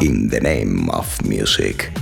[0.00, 1.95] In the name of music.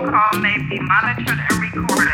[0.00, 2.09] phone call may be monitored and recorded.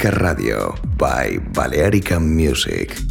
[0.00, 3.09] Balearica Radio by Balearica Music.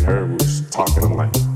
[0.00, 1.04] And her was talking.
[1.04, 1.49] I'm like,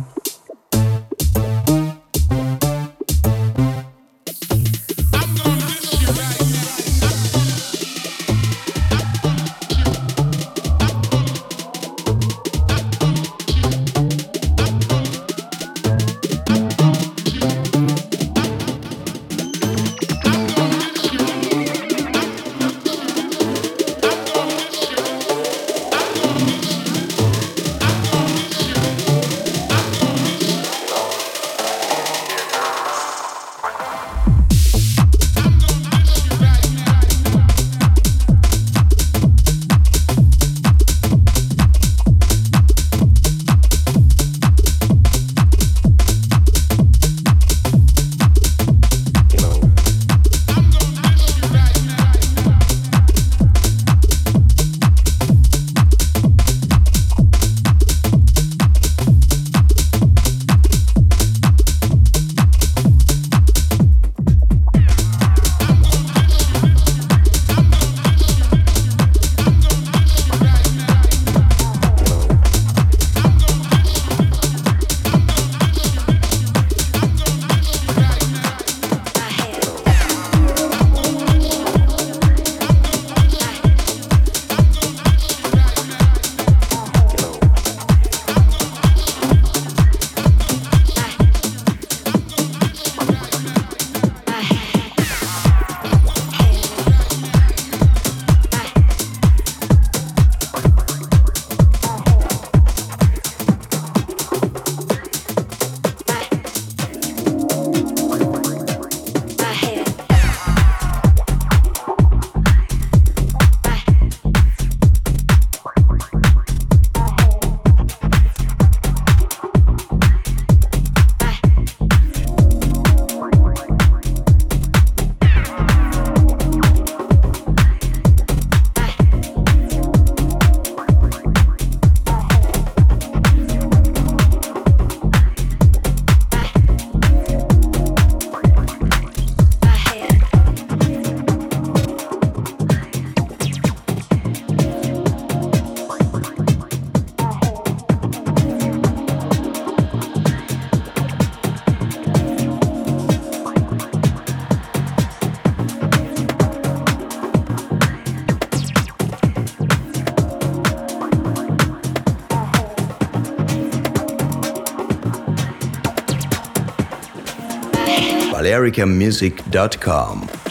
[168.55, 170.43] balearicamusic.com.